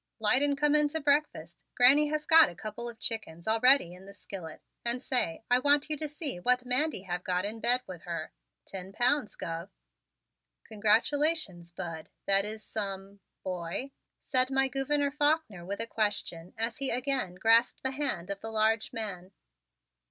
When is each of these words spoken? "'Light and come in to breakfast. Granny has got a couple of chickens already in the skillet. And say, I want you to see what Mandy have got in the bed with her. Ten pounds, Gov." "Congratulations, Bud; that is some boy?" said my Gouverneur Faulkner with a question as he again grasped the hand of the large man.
"'Light 0.17 0.41
and 0.41 0.57
come 0.57 0.73
in 0.73 0.87
to 0.87 0.99
breakfast. 0.99 1.63
Granny 1.75 2.07
has 2.07 2.25
got 2.25 2.49
a 2.49 2.55
couple 2.55 2.89
of 2.89 2.99
chickens 2.99 3.47
already 3.47 3.93
in 3.93 4.07
the 4.07 4.15
skillet. 4.15 4.63
And 4.83 4.99
say, 4.99 5.43
I 5.51 5.59
want 5.59 5.91
you 5.91 5.97
to 5.97 6.09
see 6.09 6.39
what 6.39 6.65
Mandy 6.65 7.03
have 7.03 7.23
got 7.23 7.45
in 7.45 7.57
the 7.57 7.61
bed 7.61 7.81
with 7.85 8.01
her. 8.05 8.31
Ten 8.65 8.93
pounds, 8.93 9.37
Gov." 9.37 9.69
"Congratulations, 10.63 11.71
Bud; 11.71 12.09
that 12.25 12.45
is 12.45 12.63
some 12.63 13.19
boy?" 13.43 13.91
said 14.25 14.49
my 14.49 14.69
Gouverneur 14.69 15.11
Faulkner 15.11 15.63
with 15.63 15.79
a 15.79 15.85
question 15.85 16.55
as 16.57 16.79
he 16.79 16.89
again 16.89 17.35
grasped 17.35 17.83
the 17.83 17.91
hand 17.91 18.31
of 18.31 18.41
the 18.41 18.49
large 18.49 18.91
man. 18.91 19.31